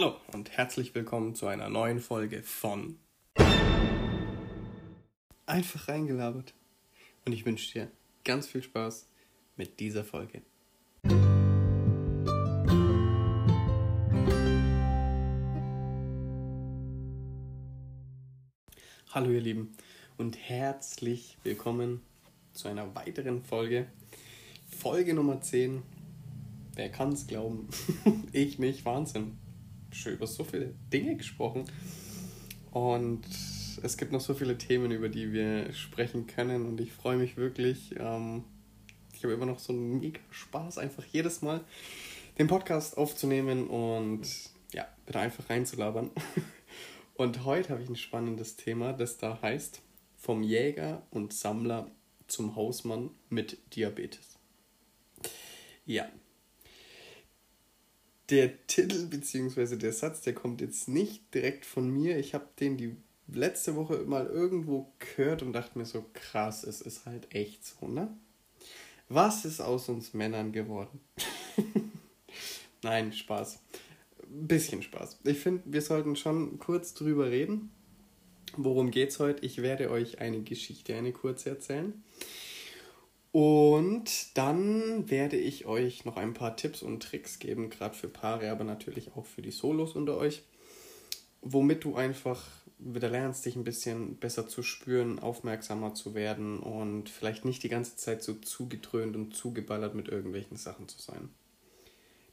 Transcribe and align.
Hallo 0.00 0.16
und 0.32 0.50
herzlich 0.56 0.94
willkommen 0.94 1.34
zu 1.34 1.46
einer 1.46 1.68
neuen 1.68 2.00
Folge 2.00 2.42
von 2.42 2.98
Einfach 5.44 5.88
reingelabert. 5.88 6.54
Und 7.26 7.34
ich 7.34 7.44
wünsche 7.44 7.70
dir 7.70 7.90
ganz 8.24 8.46
viel 8.46 8.62
Spaß 8.62 9.10
mit 9.56 9.78
dieser 9.78 10.02
Folge. 10.02 10.40
Hallo 19.10 19.30
ihr 19.30 19.42
Lieben 19.42 19.76
und 20.16 20.38
herzlich 20.38 21.36
willkommen 21.42 22.00
zu 22.54 22.68
einer 22.68 22.94
weiteren 22.94 23.42
Folge. 23.42 23.86
Folge 24.66 25.12
Nummer 25.12 25.42
10. 25.42 25.82
Wer 26.74 26.88
kann 26.90 27.12
es 27.12 27.26
glauben? 27.26 27.68
ich 28.32 28.58
nicht, 28.58 28.86
Wahnsinn. 28.86 29.36
Schon 29.92 30.12
über 30.12 30.26
so 30.26 30.44
viele 30.44 30.74
Dinge 30.92 31.16
gesprochen. 31.16 31.64
Und 32.70 33.26
es 33.82 33.96
gibt 33.96 34.12
noch 34.12 34.20
so 34.20 34.34
viele 34.34 34.56
Themen, 34.58 34.90
über 34.90 35.08
die 35.08 35.32
wir 35.32 35.72
sprechen 35.72 36.26
können. 36.26 36.66
Und 36.66 36.80
ich 36.80 36.92
freue 36.92 37.16
mich 37.16 37.36
wirklich. 37.36 37.94
Ähm, 37.98 38.44
ich 39.14 39.24
habe 39.24 39.34
immer 39.34 39.46
noch 39.46 39.58
so 39.58 39.72
einen 39.72 40.00
mega 40.00 40.20
Spaß, 40.30 40.78
einfach 40.78 41.04
jedes 41.04 41.42
Mal 41.42 41.64
den 42.38 42.46
Podcast 42.46 42.96
aufzunehmen 42.96 43.66
und 43.68 44.26
ja, 44.72 44.88
bitte 45.04 45.18
einfach 45.18 45.50
reinzulabern. 45.50 46.10
Und 47.14 47.44
heute 47.44 47.68
habe 47.68 47.82
ich 47.82 47.88
ein 47.90 47.96
spannendes 47.96 48.56
Thema, 48.56 48.94
das 48.94 49.18
da 49.18 49.42
heißt 49.42 49.82
vom 50.16 50.42
Jäger 50.42 51.02
und 51.10 51.34
Sammler 51.34 51.90
zum 52.28 52.56
Hausmann 52.56 53.10
mit 53.28 53.58
Diabetes. 53.76 54.38
Ja. 55.84 56.08
Der 58.30 58.64
Titel 58.68 59.06
bzw. 59.06 59.76
der 59.76 59.92
Satz, 59.92 60.20
der 60.20 60.34
kommt 60.34 60.60
jetzt 60.60 60.88
nicht 60.88 61.34
direkt 61.34 61.66
von 61.66 61.90
mir. 61.90 62.16
Ich 62.16 62.32
habe 62.32 62.46
den 62.60 62.76
die 62.76 62.96
letzte 63.26 63.74
Woche 63.74 63.98
mal 64.06 64.26
irgendwo 64.26 64.92
gehört 65.00 65.42
und 65.42 65.52
dachte 65.52 65.76
mir 65.76 65.84
so, 65.84 66.06
krass, 66.12 66.62
es 66.62 66.80
ist 66.80 67.06
halt 67.06 67.34
echt 67.34 67.64
so, 67.64 67.88
ne? 67.88 68.16
Was 69.08 69.44
ist 69.44 69.60
aus 69.60 69.88
uns 69.88 70.14
Männern 70.14 70.52
geworden? 70.52 71.00
Nein, 72.82 73.12
Spaß. 73.12 73.58
Bisschen 74.28 74.82
Spaß. 74.84 75.18
Ich 75.24 75.40
finde, 75.40 75.64
wir 75.66 75.82
sollten 75.82 76.14
schon 76.14 76.60
kurz 76.60 76.94
drüber 76.94 77.30
reden. 77.30 77.72
Worum 78.56 78.92
geht's 78.92 79.18
heute? 79.18 79.44
Ich 79.44 79.60
werde 79.60 79.90
euch 79.90 80.20
eine 80.20 80.42
Geschichte, 80.42 80.94
eine 80.94 81.12
kurze 81.12 81.50
erzählen. 81.50 82.00
Und 83.32 84.36
dann 84.36 85.08
werde 85.08 85.36
ich 85.36 85.66
euch 85.66 86.04
noch 86.04 86.16
ein 86.16 86.34
paar 86.34 86.56
Tipps 86.56 86.82
und 86.82 87.02
Tricks 87.02 87.38
geben, 87.38 87.70
gerade 87.70 87.94
für 87.94 88.08
Paare, 88.08 88.50
aber 88.50 88.64
natürlich 88.64 89.12
auch 89.14 89.26
für 89.26 89.42
die 89.42 89.52
Solos 89.52 89.94
unter 89.94 90.16
euch, 90.16 90.42
womit 91.40 91.84
du 91.84 91.94
einfach 91.94 92.44
wieder 92.78 93.08
lernst, 93.08 93.44
dich 93.44 93.56
ein 93.56 93.64
bisschen 93.64 94.16
besser 94.16 94.48
zu 94.48 94.62
spüren, 94.62 95.18
aufmerksamer 95.18 95.94
zu 95.94 96.14
werden 96.14 96.58
und 96.58 97.08
vielleicht 97.08 97.44
nicht 97.44 97.62
die 97.62 97.68
ganze 97.68 97.96
Zeit 97.96 98.22
so 98.22 98.34
zugedröhnt 98.34 99.14
und 99.14 99.34
zugeballert 99.34 99.94
mit 99.94 100.08
irgendwelchen 100.08 100.56
Sachen 100.56 100.88
zu 100.88 101.00
sein. 101.00 101.28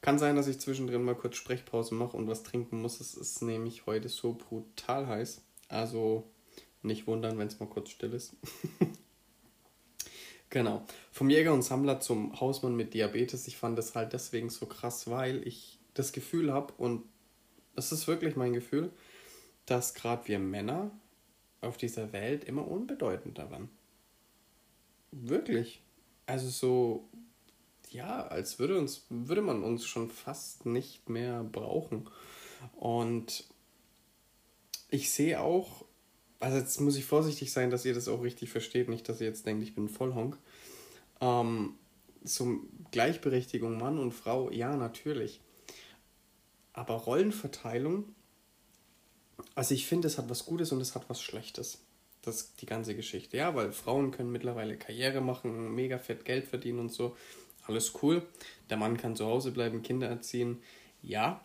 Kann 0.00 0.18
sein, 0.18 0.36
dass 0.36 0.46
ich 0.46 0.60
zwischendrin 0.60 1.02
mal 1.02 1.14
kurz 1.14 1.36
Sprechpause 1.36 1.94
mache 1.94 2.16
und 2.16 2.28
was 2.28 2.44
trinken 2.44 2.80
muss. 2.80 3.00
Es 3.00 3.14
ist 3.14 3.42
nämlich 3.42 3.86
heute 3.86 4.08
so 4.08 4.32
brutal 4.32 5.06
heiß. 5.06 5.42
Also 5.68 6.24
nicht 6.82 7.06
wundern, 7.06 7.36
wenn 7.38 7.48
es 7.48 7.60
mal 7.60 7.68
kurz 7.68 7.90
still 7.90 8.14
ist. 8.14 8.34
Genau. 10.50 10.84
Vom 11.12 11.28
Jäger 11.30 11.52
und 11.52 11.62
Sammler 11.62 12.00
zum 12.00 12.40
Hausmann 12.40 12.74
mit 12.74 12.94
Diabetes. 12.94 13.46
Ich 13.48 13.56
fand 13.56 13.76
das 13.76 13.94
halt 13.94 14.12
deswegen 14.12 14.50
so 14.50 14.66
krass, 14.66 15.10
weil 15.10 15.46
ich 15.46 15.78
das 15.94 16.12
Gefühl 16.12 16.52
habe, 16.52 16.72
und 16.78 17.04
es 17.76 17.92
ist 17.92 18.08
wirklich 18.08 18.36
mein 18.36 18.52
Gefühl, 18.52 18.90
dass 19.66 19.94
gerade 19.94 20.26
wir 20.28 20.38
Männer 20.38 20.90
auf 21.60 21.76
dieser 21.76 22.12
Welt 22.12 22.44
immer 22.44 22.66
unbedeutender 22.66 23.50
werden. 23.50 23.68
Wirklich. 25.10 25.80
Also 26.26 26.48
so, 26.48 27.08
ja, 27.90 28.26
als 28.26 28.58
würde 28.58 28.78
uns, 28.78 29.06
würde 29.08 29.42
man 29.42 29.62
uns 29.62 29.86
schon 29.86 30.10
fast 30.10 30.66
nicht 30.66 31.08
mehr 31.08 31.42
brauchen. 31.44 32.08
Und 32.76 33.44
ich 34.90 35.10
sehe 35.10 35.40
auch 35.40 35.84
also 36.40 36.58
jetzt 36.58 36.80
muss 36.80 36.96
ich 36.96 37.04
vorsichtig 37.04 37.52
sein, 37.52 37.70
dass 37.70 37.84
ihr 37.84 37.94
das 37.94 38.08
auch 38.08 38.22
richtig 38.22 38.50
versteht, 38.50 38.88
nicht, 38.88 39.08
dass 39.08 39.20
ihr 39.20 39.26
jetzt 39.26 39.46
denkt, 39.46 39.62
ich 39.62 39.74
bin 39.74 39.88
Vollhonk. 39.88 40.38
Ähm, 41.20 41.74
zum 42.24 42.68
Gleichberechtigung 42.90 43.78
Mann 43.78 43.98
und 43.98 44.12
Frau, 44.12 44.50
ja, 44.50 44.76
natürlich. 44.76 45.40
Aber 46.72 46.94
Rollenverteilung, 46.94 48.14
also 49.54 49.74
ich 49.74 49.86
finde, 49.86 50.08
es 50.08 50.18
hat 50.18 50.28
was 50.28 50.44
Gutes 50.46 50.72
und 50.72 50.80
es 50.80 50.94
hat 50.94 51.08
was 51.08 51.20
Schlechtes. 51.20 51.82
Das 52.22 52.54
die 52.56 52.66
ganze 52.66 52.94
Geschichte. 52.94 53.36
Ja, 53.36 53.54
weil 53.54 53.72
Frauen 53.72 54.10
können 54.10 54.32
mittlerweile 54.32 54.76
Karriere 54.76 55.20
machen, 55.20 55.74
mega 55.74 55.98
fett 55.98 56.24
Geld 56.24 56.46
verdienen 56.46 56.80
und 56.80 56.92
so. 56.92 57.16
Alles 57.66 57.92
cool. 58.02 58.22
Der 58.70 58.76
Mann 58.76 58.96
kann 58.96 59.16
zu 59.16 59.26
Hause 59.26 59.50
bleiben, 59.52 59.82
Kinder 59.82 60.08
erziehen. 60.08 60.62
Ja. 61.02 61.44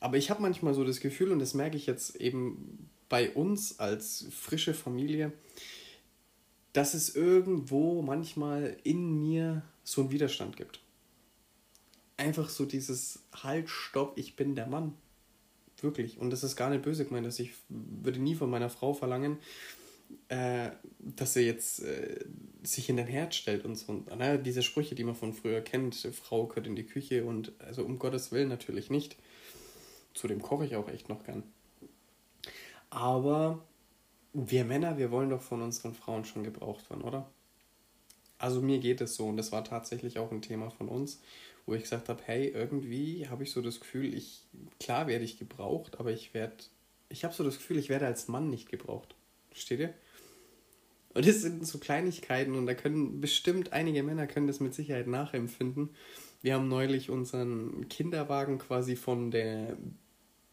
Aber 0.00 0.16
ich 0.16 0.30
habe 0.30 0.42
manchmal 0.42 0.74
so 0.74 0.84
das 0.84 1.00
Gefühl, 1.00 1.32
und 1.32 1.38
das 1.38 1.54
merke 1.54 1.76
ich 1.76 1.86
jetzt 1.86 2.16
eben 2.16 2.90
bei 3.12 3.28
uns 3.28 3.78
als 3.78 4.26
frische 4.30 4.72
Familie, 4.72 5.34
dass 6.72 6.94
es 6.94 7.14
irgendwo 7.14 8.00
manchmal 8.00 8.78
in 8.84 9.20
mir 9.20 9.62
so 9.84 10.00
einen 10.00 10.10
Widerstand 10.10 10.56
gibt. 10.56 10.80
Einfach 12.16 12.48
so 12.48 12.64
dieses 12.64 13.18
Halt, 13.34 13.68
Stopp, 13.68 14.16
ich 14.16 14.34
bin 14.34 14.54
der 14.54 14.66
Mann. 14.66 14.94
Wirklich. 15.82 16.16
Und 16.20 16.30
das 16.30 16.42
ist 16.42 16.56
gar 16.56 16.70
nicht 16.70 16.84
böse 16.84 17.04
gemeint, 17.04 17.26
dass 17.26 17.38
ich 17.38 17.50
würde 17.68 18.18
nie 18.18 18.34
von 18.34 18.48
meiner 18.48 18.70
Frau 18.70 18.94
verlangen, 18.94 19.36
äh, 20.28 20.70
dass 20.98 21.34
sie 21.34 21.42
jetzt 21.42 21.82
äh, 21.82 22.24
sich 22.62 22.88
in 22.88 22.96
den 22.96 23.06
Herd 23.06 23.34
stellt 23.34 23.66
und 23.66 23.76
so. 23.76 23.92
Und, 23.92 24.08
na, 24.16 24.38
diese 24.38 24.62
Sprüche, 24.62 24.94
die 24.94 25.04
man 25.04 25.16
von 25.16 25.34
früher 25.34 25.60
kennt, 25.60 25.96
Frau 25.96 26.46
gehört 26.46 26.66
in 26.66 26.76
die 26.76 26.86
Küche 26.86 27.26
und 27.26 27.52
also 27.60 27.84
um 27.84 27.98
Gottes 27.98 28.32
Willen 28.32 28.48
natürlich 28.48 28.88
nicht. 28.88 29.16
Zudem 30.14 30.40
koche 30.40 30.64
ich 30.64 30.76
auch 30.76 30.88
echt 30.88 31.10
noch 31.10 31.24
gern. 31.24 31.42
Aber 32.92 33.64
wir 34.34 34.66
Männer, 34.66 34.98
wir 34.98 35.10
wollen 35.10 35.30
doch 35.30 35.40
von 35.40 35.62
unseren 35.62 35.94
Frauen 35.94 36.26
schon 36.26 36.44
gebraucht 36.44 36.90
werden, 36.90 37.02
oder? 37.02 37.26
Also 38.36 38.60
mir 38.60 38.80
geht 38.80 39.00
es 39.00 39.14
so 39.14 39.28
und 39.28 39.38
das 39.38 39.50
war 39.50 39.64
tatsächlich 39.64 40.18
auch 40.18 40.30
ein 40.30 40.42
Thema 40.42 40.68
von 40.68 40.88
uns, 40.88 41.22
wo 41.64 41.72
ich 41.72 41.82
gesagt 41.84 42.10
habe, 42.10 42.20
hey, 42.26 42.48
irgendwie 42.48 43.28
habe 43.28 43.44
ich 43.44 43.52
so 43.52 43.62
das 43.62 43.80
Gefühl, 43.80 44.12
ich 44.12 44.44
klar 44.78 45.06
werde 45.06 45.24
ich 45.24 45.38
gebraucht, 45.38 46.00
aber 46.00 46.12
ich 46.12 46.34
werde 46.34 46.56
ich 47.08 47.24
habe 47.24 47.32
so 47.32 47.44
das 47.44 47.56
Gefühl, 47.56 47.78
ich 47.78 47.88
werde 47.88 48.06
als 48.06 48.28
Mann 48.28 48.50
nicht 48.50 48.68
gebraucht. 48.68 49.14
Versteht 49.50 49.80
ihr? 49.80 49.94
Und 51.14 51.26
das 51.26 51.40
sind 51.40 51.66
so 51.66 51.78
Kleinigkeiten 51.78 52.56
und 52.56 52.66
da 52.66 52.74
können 52.74 53.22
bestimmt 53.22 53.72
einige 53.72 54.02
Männer 54.02 54.26
können 54.26 54.48
das 54.48 54.60
mit 54.60 54.74
Sicherheit 54.74 55.06
nachempfinden. 55.06 55.90
Wir 56.42 56.54
haben 56.54 56.68
neulich 56.68 57.08
unseren 57.08 57.88
Kinderwagen 57.88 58.58
quasi 58.58 58.96
von 58.96 59.30
der 59.30 59.78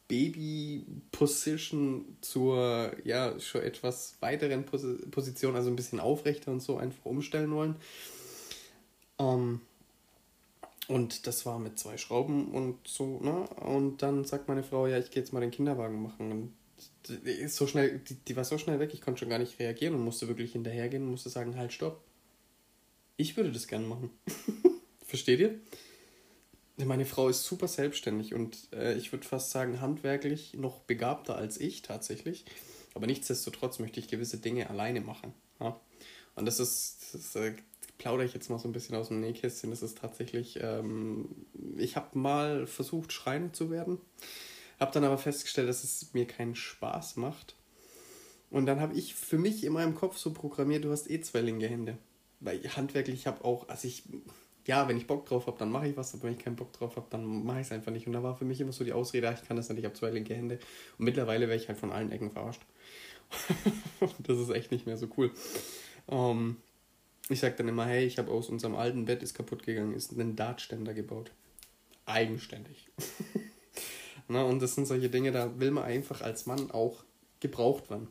Baby-Position 0.09 2.17
zur 2.19 2.91
ja 3.05 3.39
schon 3.39 3.61
etwas 3.61 4.17
weiteren 4.19 4.65
Pos 4.65 4.83
Position, 5.11 5.55
also 5.55 5.69
ein 5.69 5.77
bisschen 5.77 6.01
aufrechter 6.01 6.51
und 6.51 6.61
so 6.61 6.77
einfach 6.77 7.05
umstellen 7.05 7.51
wollen. 7.51 7.75
Ähm, 9.19 9.61
und 10.87 11.27
das 11.27 11.45
war 11.45 11.59
mit 11.59 11.77
zwei 11.77 11.97
Schrauben 11.97 12.51
und 12.51 12.87
so, 12.87 13.19
ne? 13.21 13.47
Und 13.61 14.01
dann 14.01 14.25
sagt 14.25 14.47
meine 14.47 14.63
Frau, 14.63 14.87
ja, 14.87 14.97
ich 14.97 15.11
gehe 15.11 15.21
jetzt 15.21 15.31
mal 15.31 15.39
den 15.39 15.51
Kinderwagen 15.51 16.01
machen. 16.01 16.31
Und 16.31 16.53
die 17.07 17.29
ist 17.29 17.55
so 17.55 17.67
schnell, 17.67 17.99
die, 17.99 18.15
die 18.15 18.35
war 18.35 18.43
so 18.43 18.57
schnell 18.57 18.79
weg, 18.79 18.89
ich 18.93 19.01
konnte 19.01 19.19
schon 19.19 19.29
gar 19.29 19.37
nicht 19.37 19.59
reagieren 19.59 19.93
und 19.93 20.03
musste 20.03 20.27
wirklich 20.27 20.53
hinterhergehen 20.53 21.03
und 21.03 21.11
musste 21.11 21.29
sagen, 21.29 21.55
halt, 21.55 21.71
stopp. 21.71 22.03
Ich 23.17 23.37
würde 23.37 23.51
das 23.51 23.67
gerne 23.67 23.85
machen. 23.85 24.09
Versteht 25.05 25.39
ihr? 25.39 25.59
Meine 26.85 27.05
Frau 27.05 27.27
ist 27.27 27.43
super 27.43 27.67
selbstständig 27.67 28.33
und 28.33 28.69
äh, 28.73 28.95
ich 28.95 29.11
würde 29.11 29.27
fast 29.27 29.51
sagen, 29.51 29.81
handwerklich 29.81 30.53
noch 30.53 30.79
begabter 30.79 31.35
als 31.35 31.59
ich 31.59 31.81
tatsächlich. 31.81 32.45
Aber 32.93 33.05
nichtsdestotrotz 33.05 33.79
möchte 33.79 33.99
ich 33.99 34.07
gewisse 34.07 34.37
Dinge 34.37 34.69
alleine 34.69 35.01
machen. 35.01 35.33
Ja? 35.59 35.79
Und 36.35 36.45
das 36.45 36.59
ist, 36.59 37.13
das 37.13 37.35
äh, 37.35 37.53
plaudere 37.97 38.25
ich 38.25 38.33
jetzt 38.33 38.49
mal 38.49 38.59
so 38.59 38.67
ein 38.67 38.71
bisschen 38.71 38.95
aus 38.95 39.09
dem 39.09 39.19
Nähkästchen. 39.19 39.71
Das 39.71 39.83
ist 39.83 39.97
tatsächlich, 39.97 40.59
ähm, 40.61 41.45
ich 41.77 41.97
habe 41.97 42.17
mal 42.17 42.65
versucht, 42.65 43.11
Schreiner 43.11 43.51
zu 43.51 43.69
werden, 43.69 43.99
habe 44.79 44.93
dann 44.93 45.03
aber 45.03 45.17
festgestellt, 45.17 45.67
dass 45.67 45.83
es 45.83 46.13
mir 46.13 46.25
keinen 46.25 46.55
Spaß 46.55 47.17
macht. 47.17 47.55
Und 48.49 48.65
dann 48.65 48.79
habe 48.79 48.95
ich 48.95 49.15
für 49.15 49.37
mich 49.37 49.65
in 49.65 49.73
meinem 49.73 49.95
Kopf 49.95 50.17
so 50.17 50.31
programmiert, 50.31 50.85
du 50.85 50.91
hast 50.91 51.09
eh 51.09 51.19
zwei 51.19 51.41
linke 51.41 51.67
Hände. 51.67 51.97
Weil 52.39 52.63
handwerklich 52.63 53.27
habe 53.27 53.43
auch, 53.43 53.67
also 53.67 53.87
ich 53.87 54.03
ja, 54.67 54.87
wenn 54.87 54.97
ich 54.97 55.07
Bock 55.07 55.25
drauf 55.25 55.47
habe, 55.47 55.57
dann 55.57 55.71
mache 55.71 55.87
ich 55.87 55.97
was, 55.97 56.13
aber 56.13 56.23
wenn 56.23 56.33
ich 56.33 56.39
keinen 56.39 56.55
Bock 56.55 56.71
drauf 56.73 56.95
habe, 56.95 57.07
dann 57.09 57.25
mache 57.45 57.61
ich 57.61 57.67
es 57.67 57.71
einfach 57.71 57.91
nicht. 57.91 58.07
Und 58.07 58.13
da 58.13 58.23
war 58.23 58.35
für 58.35 58.45
mich 58.45 58.61
immer 58.61 58.71
so 58.71 58.83
die 58.83 58.93
Ausrede, 58.93 59.33
ich 59.33 59.47
kann 59.47 59.57
das 59.57 59.69
nicht, 59.69 59.79
ich 59.79 59.85
habe 59.85 59.95
zwei 59.95 60.09
linke 60.09 60.35
Hände. 60.35 60.59
Und 60.97 61.05
mittlerweile 61.05 61.47
wäre 61.47 61.57
ich 61.57 61.67
halt 61.67 61.77
von 61.77 61.91
allen 61.91 62.11
Ecken 62.11 62.31
verarscht. 62.31 62.61
das 64.19 64.37
ist 64.37 64.49
echt 64.49 64.71
nicht 64.71 64.85
mehr 64.85 64.97
so 64.97 65.07
cool. 65.17 65.31
Ähm, 66.07 66.57
ich 67.29 67.39
sage 67.39 67.55
dann 67.57 67.67
immer, 67.67 67.85
hey, 67.85 68.05
ich 68.05 68.17
habe 68.17 68.31
aus 68.31 68.49
unserem 68.49 68.75
alten 68.75 69.05
Bett, 69.05 69.23
ist 69.23 69.33
kaputt 69.33 69.63
gegangen, 69.63 69.93
ist 69.93 70.11
ein 70.11 70.35
Dartständer 70.35 70.93
gebaut. 70.93 71.31
Eigenständig. 72.05 72.89
Ne? 74.29 74.45
Und 74.45 74.61
das 74.61 74.75
sind 74.75 74.85
solche 74.85 75.09
Dinge, 75.09 75.31
da 75.31 75.59
will 75.59 75.71
man 75.71 75.83
einfach 75.83 76.21
als 76.21 76.45
Mann 76.45 76.71
auch 76.71 77.03
gebraucht 77.39 77.89
werden. 77.89 78.07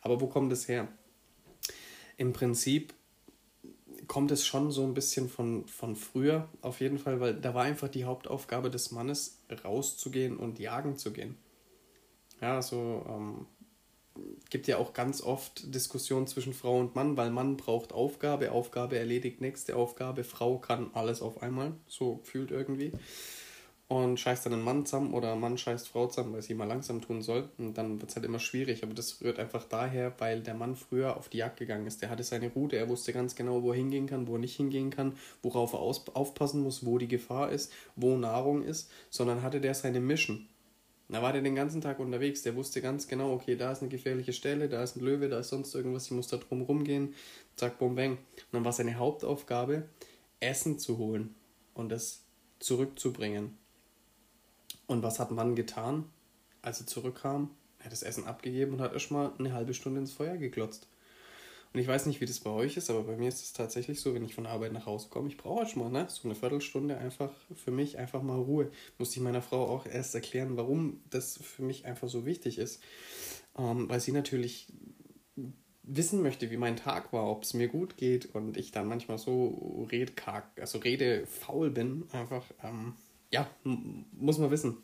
Aber 0.00 0.20
wo 0.20 0.28
kommt 0.28 0.52
es 0.52 0.68
her? 0.68 0.88
Im 2.16 2.32
Prinzip 2.32 2.94
kommt 4.08 4.30
es 4.30 4.46
schon 4.46 4.70
so 4.70 4.84
ein 4.84 4.94
bisschen 4.94 5.28
von, 5.28 5.66
von 5.66 5.96
früher, 5.96 6.48
auf 6.62 6.80
jeden 6.80 6.98
Fall, 6.98 7.20
weil 7.20 7.34
da 7.34 7.54
war 7.54 7.64
einfach 7.64 7.88
die 7.88 8.04
Hauptaufgabe 8.04 8.70
des 8.70 8.90
Mannes, 8.90 9.40
rauszugehen 9.64 10.36
und 10.36 10.58
jagen 10.58 10.96
zu 10.96 11.12
gehen. 11.12 11.36
Ja, 12.40 12.60
so 12.62 13.04
ähm, 13.08 13.46
gibt 14.50 14.66
ja 14.66 14.78
auch 14.78 14.92
ganz 14.92 15.22
oft 15.22 15.74
Diskussionen 15.74 16.26
zwischen 16.26 16.54
Frau 16.54 16.78
und 16.78 16.94
Mann, 16.94 17.16
weil 17.16 17.30
Mann 17.30 17.56
braucht 17.56 17.92
Aufgabe, 17.92 18.52
Aufgabe 18.52 18.98
erledigt 18.98 19.40
nächste 19.40 19.76
Aufgabe, 19.76 20.24
Frau 20.24 20.58
kann 20.58 20.90
alles 20.94 21.22
auf 21.22 21.42
einmal, 21.42 21.72
so 21.86 22.20
fühlt 22.24 22.50
irgendwie. 22.50 22.92
Und 23.88 24.18
scheißt 24.18 24.44
dann 24.44 24.52
einen 24.52 24.64
Mann 24.64 24.84
zusammen 24.84 25.14
oder 25.14 25.36
Mann 25.36 25.56
scheißt 25.56 25.86
Frau 25.86 26.08
zusammen, 26.08 26.32
weil 26.32 26.42
sie 26.42 26.54
mal 26.54 26.64
langsam 26.64 27.00
tun 27.00 27.22
soll. 27.22 27.48
Und 27.56 27.78
dann 27.78 28.00
wird 28.00 28.10
es 28.10 28.16
halt 28.16 28.26
immer 28.26 28.40
schwierig. 28.40 28.82
Aber 28.82 28.94
das 28.94 29.20
rührt 29.22 29.38
einfach 29.38 29.62
daher, 29.62 30.12
weil 30.18 30.42
der 30.42 30.54
Mann 30.54 30.74
früher 30.74 31.16
auf 31.16 31.28
die 31.28 31.38
Jagd 31.38 31.58
gegangen 31.58 31.86
ist. 31.86 32.02
Der 32.02 32.10
hatte 32.10 32.24
seine 32.24 32.50
Route, 32.50 32.76
er 32.76 32.88
wusste 32.88 33.12
ganz 33.12 33.36
genau, 33.36 33.62
wo 33.62 33.70
er 33.70 33.76
hingehen 33.76 34.08
kann, 34.08 34.26
wo 34.26 34.34
er 34.34 34.40
nicht 34.40 34.56
hingehen 34.56 34.90
kann, 34.90 35.16
worauf 35.42 35.72
er 35.72 35.78
aufpassen 35.80 36.62
muss, 36.64 36.84
wo 36.84 36.98
die 36.98 37.06
Gefahr 37.06 37.52
ist, 37.52 37.72
wo 37.94 38.16
Nahrung 38.16 38.64
ist, 38.64 38.90
sondern 39.10 39.42
hatte 39.42 39.60
der 39.60 39.74
seine 39.74 40.00
Mission. 40.00 40.48
Da 41.08 41.22
war 41.22 41.32
der 41.32 41.42
den 41.42 41.54
ganzen 41.54 41.80
Tag 41.80 42.00
unterwegs, 42.00 42.42
der 42.42 42.56
wusste 42.56 42.82
ganz 42.82 43.06
genau, 43.06 43.32
okay, 43.32 43.54
da 43.54 43.70
ist 43.70 43.80
eine 43.80 43.90
gefährliche 43.90 44.32
Stelle, 44.32 44.68
da 44.68 44.82
ist 44.82 44.96
ein 44.96 45.04
Löwe, 45.04 45.28
da 45.28 45.38
ist 45.38 45.50
sonst 45.50 45.72
irgendwas, 45.72 46.06
ich 46.06 46.10
muss 46.10 46.26
da 46.26 46.36
drum 46.36 46.62
rumgehen, 46.62 47.14
zack, 47.54 47.78
bum, 47.78 47.94
bang. 47.94 48.12
Und 48.12 48.18
dann 48.50 48.64
war 48.64 48.72
seine 48.72 48.96
Hauptaufgabe, 48.96 49.88
Essen 50.40 50.80
zu 50.80 50.98
holen 50.98 51.36
und 51.74 51.92
es 51.92 52.24
zurückzubringen. 52.58 53.56
Und 54.86 55.02
was 55.02 55.18
hat 55.18 55.30
Mann 55.30 55.56
getan, 55.56 56.04
als 56.62 56.80
er 56.80 56.86
zurückkam? 56.86 57.50
Er 57.78 57.86
hat 57.86 57.92
das 57.92 58.02
Essen 58.02 58.24
abgegeben 58.24 58.74
und 58.74 58.80
hat 58.80 58.92
erstmal 58.92 59.32
eine 59.38 59.52
halbe 59.52 59.74
Stunde 59.74 60.00
ins 60.00 60.12
Feuer 60.12 60.36
geklotzt. 60.36 60.88
Und 61.72 61.80
ich 61.80 61.88
weiß 61.88 62.06
nicht, 62.06 62.20
wie 62.20 62.26
das 62.26 62.40
bei 62.40 62.50
euch 62.50 62.76
ist, 62.78 62.88
aber 62.88 63.02
bei 63.02 63.16
mir 63.16 63.28
ist 63.28 63.42
es 63.42 63.52
tatsächlich 63.52 64.00
so, 64.00 64.14
wenn 64.14 64.24
ich 64.24 64.34
von 64.34 64.44
der 64.44 64.52
Arbeit 64.54 64.72
nach 64.72 64.86
Hause 64.86 65.08
komme, 65.10 65.28
ich 65.28 65.36
brauche 65.36 65.60
halt 65.60 65.70
schon 65.70 65.82
mal 65.82 65.90
ne, 65.90 66.06
so 66.08 66.26
eine 66.26 66.34
Viertelstunde 66.34 66.96
einfach 66.96 67.30
für 67.54 67.70
mich, 67.70 67.98
einfach 67.98 68.22
mal 68.22 68.38
Ruhe. 68.38 68.70
Musste 68.98 69.16
ich 69.16 69.22
meiner 69.22 69.42
Frau 69.42 69.66
auch 69.66 69.84
erst 69.84 70.14
erklären, 70.14 70.56
warum 70.56 71.02
das 71.10 71.38
für 71.42 71.62
mich 71.62 71.84
einfach 71.84 72.08
so 72.08 72.24
wichtig 72.24 72.58
ist. 72.58 72.82
Ähm, 73.58 73.90
weil 73.90 74.00
sie 74.00 74.12
natürlich 74.12 74.72
wissen 75.82 76.22
möchte, 76.22 76.50
wie 76.50 76.56
mein 76.56 76.76
Tag 76.76 77.12
war, 77.12 77.30
ob 77.30 77.44
es 77.44 77.54
mir 77.54 77.68
gut 77.68 77.96
geht 77.96 78.34
und 78.34 78.56
ich 78.56 78.72
dann 78.72 78.88
manchmal 78.88 79.18
so 79.18 79.86
redkarg, 79.90 80.44
also 80.58 80.78
redefaul 80.78 81.70
bin, 81.70 82.08
einfach, 82.12 82.44
ähm, 82.62 82.94
ja, 83.30 83.48
muss 83.64 84.38
man 84.38 84.50
wissen. 84.50 84.78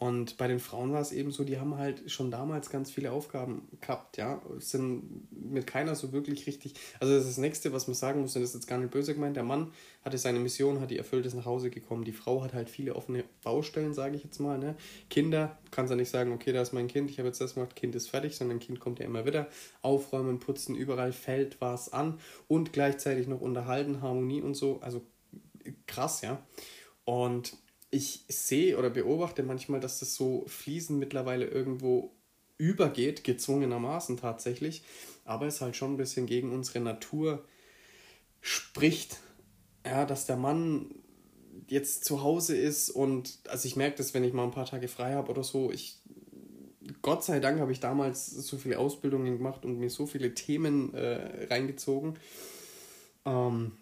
Und 0.00 0.38
bei 0.38 0.48
den 0.48 0.60
Frauen 0.60 0.94
war 0.94 1.02
es 1.02 1.12
eben 1.12 1.30
so, 1.30 1.44
die 1.44 1.60
haben 1.60 1.76
halt 1.76 2.10
schon 2.10 2.30
damals 2.30 2.70
ganz 2.70 2.90
viele 2.90 3.12
Aufgaben 3.12 3.68
gehabt, 3.82 4.16
ja, 4.16 4.40
sind 4.58 5.28
mit 5.30 5.66
keiner 5.66 5.94
so 5.94 6.10
wirklich 6.10 6.46
richtig. 6.46 6.72
Also 7.00 7.12
das 7.12 7.24
ist 7.24 7.32
das 7.32 7.38
Nächste, 7.38 7.74
was 7.74 7.86
man 7.86 7.94
sagen 7.94 8.22
muss, 8.22 8.34
und 8.34 8.40
das 8.40 8.52
ist 8.52 8.54
jetzt 8.54 8.66
gar 8.66 8.78
nicht 8.78 8.92
böse 8.92 9.12
gemeint. 9.12 9.36
Der 9.36 9.42
Mann 9.42 9.72
hatte 10.02 10.16
seine 10.16 10.38
Mission, 10.38 10.80
hat 10.80 10.90
die 10.90 10.96
erfüllt, 10.96 11.26
ist 11.26 11.34
nach 11.34 11.44
Hause 11.44 11.68
gekommen. 11.68 12.06
Die 12.06 12.12
Frau 12.12 12.42
hat 12.42 12.54
halt 12.54 12.70
viele 12.70 12.96
offene 12.96 13.24
Baustellen, 13.44 13.92
sage 13.92 14.16
ich 14.16 14.24
jetzt 14.24 14.38
mal. 14.38 14.58
Ne? 14.58 14.74
Kinder, 15.10 15.58
kannst 15.70 15.90
ja 15.90 15.96
nicht 15.96 16.08
sagen, 16.08 16.32
okay, 16.32 16.54
da 16.54 16.62
ist 16.62 16.72
mein 16.72 16.88
Kind, 16.88 17.10
ich 17.10 17.18
habe 17.18 17.28
jetzt 17.28 17.42
das 17.42 17.52
gemacht, 17.52 17.76
Kind 17.76 17.94
ist 17.94 18.08
fertig, 18.08 18.34
sondern 18.36 18.58
Kind 18.58 18.80
kommt 18.80 19.00
ja 19.00 19.04
immer 19.04 19.26
wieder. 19.26 19.48
Aufräumen, 19.82 20.40
putzen, 20.40 20.76
überall 20.76 21.12
fällt 21.12 21.60
was 21.60 21.92
an 21.92 22.18
und 22.48 22.72
gleichzeitig 22.72 23.28
noch 23.28 23.42
unterhalten, 23.42 24.00
Harmonie 24.00 24.40
und 24.40 24.54
so. 24.54 24.80
Also 24.80 25.02
krass, 25.86 26.22
ja. 26.22 26.42
Und 27.04 27.52
ich 27.90 28.24
sehe 28.28 28.78
oder 28.78 28.90
beobachte 28.90 29.42
manchmal, 29.42 29.80
dass 29.80 29.98
das 29.98 30.14
so 30.14 30.44
fließend 30.46 30.98
mittlerweile 30.98 31.46
irgendwo 31.46 32.12
übergeht, 32.56 33.24
gezwungenermaßen 33.24 34.16
tatsächlich, 34.16 34.82
aber 35.24 35.46
es 35.46 35.60
halt 35.60 35.76
schon 35.76 35.94
ein 35.94 35.96
bisschen 35.96 36.26
gegen 36.26 36.52
unsere 36.52 36.80
Natur 36.80 37.44
spricht. 38.40 39.18
Ja, 39.84 40.04
dass 40.04 40.26
der 40.26 40.36
Mann 40.36 40.94
jetzt 41.68 42.04
zu 42.04 42.22
Hause 42.22 42.56
ist 42.56 42.90
und 42.90 43.38
also 43.48 43.66
ich 43.66 43.76
merke 43.76 43.96
das, 43.96 44.12
wenn 44.12 44.24
ich 44.24 44.32
mal 44.32 44.44
ein 44.44 44.50
paar 44.50 44.66
Tage 44.66 44.88
frei 44.88 45.14
habe 45.14 45.30
oder 45.30 45.42
so, 45.42 45.70
ich 45.70 46.00
Gott 47.02 47.24
sei 47.24 47.40
Dank 47.40 47.60
habe 47.60 47.72
ich 47.72 47.80
damals 47.80 48.26
so 48.26 48.56
viele 48.58 48.78
Ausbildungen 48.78 49.38
gemacht 49.38 49.64
und 49.64 49.78
mir 49.78 49.90
so 49.90 50.06
viele 50.06 50.34
Themen 50.34 50.92
äh, 50.94 51.46
reingezogen. 51.46 52.18
Ähm, 53.24 53.72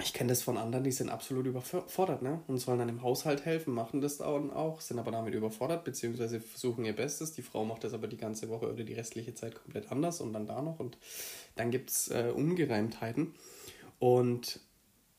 ich 0.00 0.12
kenne 0.12 0.28
das 0.28 0.42
von 0.42 0.56
anderen, 0.56 0.84
die 0.84 0.92
sind 0.92 1.08
absolut 1.08 1.46
überfordert, 1.46 2.22
ne? 2.22 2.42
Und 2.46 2.58
sollen 2.58 2.78
dann 2.78 2.88
im 2.88 3.02
Haushalt 3.02 3.44
helfen, 3.44 3.74
machen 3.74 4.00
das 4.00 4.18
dann 4.18 4.50
auch, 4.50 4.80
sind 4.80 4.98
aber 4.98 5.10
damit 5.10 5.34
überfordert, 5.34 5.84
beziehungsweise 5.84 6.40
versuchen 6.40 6.84
ihr 6.84 6.94
Bestes. 6.94 7.32
Die 7.32 7.42
Frau 7.42 7.64
macht 7.64 7.84
das 7.84 7.92
aber 7.92 8.06
die 8.06 8.16
ganze 8.16 8.48
Woche 8.48 8.70
oder 8.72 8.84
die 8.84 8.92
restliche 8.92 9.34
Zeit 9.34 9.54
komplett 9.54 9.90
anders 9.90 10.20
und 10.20 10.32
dann 10.32 10.46
da 10.46 10.62
noch. 10.62 10.80
Und 10.80 10.98
dann 11.56 11.70
gibt 11.70 11.90
es 11.90 12.08
äh, 12.08 12.32
Ungereimtheiten. 12.34 13.34
Und 13.98 14.60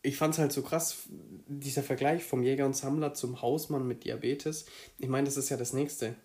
ich 0.03 0.17
fand 0.17 0.33
es 0.33 0.39
halt 0.39 0.51
so 0.51 0.61
krass, 0.61 1.09
dieser 1.47 1.83
Vergleich 1.83 2.23
vom 2.23 2.43
Jäger 2.43 2.65
und 2.65 2.75
Sammler 2.75 3.13
zum 3.13 3.41
Hausmann 3.41 3.87
mit 3.87 4.03
Diabetes. 4.03 4.65
Ich 4.97 5.09
meine, 5.09 5.25
das 5.25 5.37
ist 5.37 5.49
ja 5.49 5.57
das 5.57 5.73
Nächste. 5.73 6.15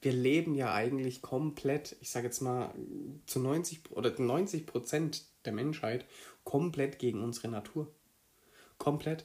Wir 0.00 0.12
leben 0.12 0.54
ja 0.54 0.72
eigentlich 0.72 1.22
komplett, 1.22 1.96
ich 2.00 2.10
sage 2.10 2.26
jetzt 2.26 2.40
mal, 2.40 2.74
zu 3.26 3.38
90 3.38 3.90
oder 3.90 4.12
90 4.18 4.66
Prozent 4.66 5.26
der 5.44 5.52
Menschheit 5.52 6.06
komplett 6.44 6.98
gegen 6.98 7.22
unsere 7.22 7.48
Natur 7.48 7.92
komplett. 8.80 9.24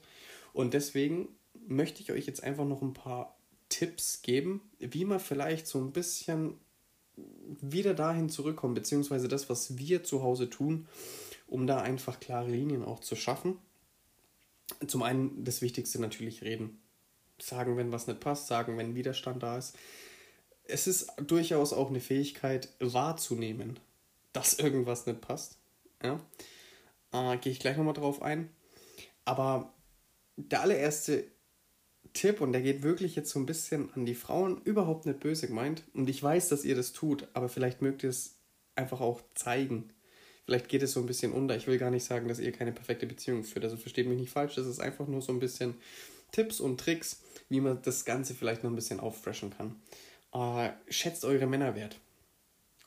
Und 0.54 0.76
deswegen 0.76 1.30
möchte 1.68 2.04
ich 2.04 2.12
euch 2.12 2.28
jetzt 2.28 2.44
einfach 2.44 2.66
noch 2.66 2.84
ein 2.84 2.94
paar 2.94 3.36
Tipps 3.70 4.22
geben, 4.22 4.62
wie 4.78 5.06
man 5.06 5.20
vielleicht 5.20 5.66
so 5.66 5.80
ein 5.80 5.92
bisschen 5.92 6.60
wieder 7.62 7.94
dahin 7.94 8.30
zurückkommt, 8.30 8.76
beziehungsweise 8.76 9.28
das, 9.28 9.50
was 9.50 9.78
wir 9.78 10.04
zu 10.04 10.22
Hause 10.22 10.50
tun, 10.50 10.88
um 11.48 11.66
da 11.66 11.82
einfach 11.82 12.20
klare 12.20 12.50
Linien 12.50 12.84
auch 12.84 13.00
zu 13.00 13.16
schaffen. 13.16 13.58
Zum 14.86 15.04
einen 15.04 15.44
das 15.44 15.62
Wichtigste 15.62 16.00
natürlich 16.00 16.44
reden. 16.44 16.80
Sagen, 17.40 17.78
wenn 17.78 17.92
was 17.92 18.08
nicht 18.08 18.20
passt, 18.20 18.48
sagen, 18.48 18.78
wenn 18.78 18.96
Widerstand 18.96 19.44
da 19.44 19.58
ist. 19.58 19.78
Es 20.68 20.88
ist 20.88 21.12
durchaus 21.22 21.74
auch 21.74 21.90
eine 21.90 22.00
Fähigkeit 22.00 22.70
wahrzunehmen, 22.80 23.80
dass 24.34 24.54
irgendwas 24.54 25.06
nicht 25.06 25.22
passt. 25.22 25.58
Ja? 26.02 26.20
Äh, 27.12 27.38
Gehe 27.38 27.52
ich 27.52 27.60
gleich 27.60 27.78
nochmal 27.78 27.94
drauf 27.94 28.22
ein. 28.22 28.50
Aber 29.26 29.74
der 30.38 30.62
allererste 30.62 31.26
Tipp, 32.14 32.42
und 32.42 32.54
der 32.54 32.62
geht 32.62 32.84
wirklich 32.84 33.16
jetzt 33.16 33.32
so 33.32 33.40
ein 33.40 33.46
bisschen 33.46 33.92
an 33.94 34.06
die 34.06 34.16
Frauen, 34.16 34.62
überhaupt 34.64 35.06
nicht 35.06 35.20
böse 35.20 35.48
gemeint. 35.48 35.84
Und 35.94 36.10
ich 36.10 36.22
weiß, 36.22 36.50
dass 36.50 36.64
ihr 36.64 36.76
das 36.76 36.94
tut, 36.94 37.28
aber 37.34 37.50
vielleicht 37.50 37.82
mögt 37.82 38.04
ihr 38.04 38.10
es 38.10 38.36
einfach 38.76 39.02
auch 39.02 39.22
zeigen. 39.34 39.90
Vielleicht 40.46 40.70
geht 40.70 40.84
es 40.84 40.94
so 40.94 41.00
ein 41.00 41.08
bisschen 41.08 41.32
unter. 41.32 41.56
Ich 41.56 41.68
will 41.68 41.80
gar 41.80 41.90
nicht 41.90 42.06
sagen, 42.06 42.28
dass 42.28 42.40
ihr 42.40 42.52
keine 42.52 42.72
perfekte 42.72 43.08
Beziehung 43.08 43.44
führt. 43.44 43.66
Also 43.66 43.78
versteht 43.78 44.08
mich 44.08 44.20
nicht 44.20 44.30
falsch. 44.30 44.56
Das 44.56 44.68
ist 44.68 44.80
einfach 44.80 45.08
nur 45.08 45.22
so 45.22 45.34
ein 45.34 45.40
bisschen 45.40 45.76
Tipps 46.32 46.60
und 46.60 46.80
Tricks, 46.80 47.22
wie 47.50 47.62
man 47.62 47.82
das 47.82 48.06
Ganze 48.06 48.36
vielleicht 48.36 48.64
noch 48.64 48.70
ein 48.70 48.76
bisschen 48.76 49.00
auffreshen 49.00 49.52
kann. 49.52 49.76
Äh, 50.34 50.72
schätzt 50.90 51.26
eure 51.26 51.48
Männer 51.48 51.76
wert. 51.76 52.00